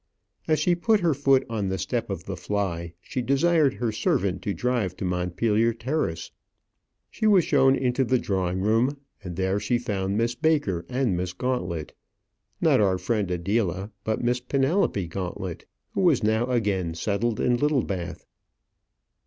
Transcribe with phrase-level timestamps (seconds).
[0.47, 4.41] As she put her foot on the step of the fly she desired her servant
[4.41, 6.31] to drive to Montpellier Terrace.
[7.11, 11.33] She was shown into the drawing room, and there she found Miss Baker and Miss
[11.33, 11.93] Gauntlet;
[12.59, 18.25] not our friend Adela, but Miss Penelope Gauntlet, who was now again settled in Littlebath.